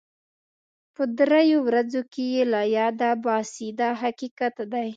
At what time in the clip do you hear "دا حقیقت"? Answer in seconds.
3.79-4.55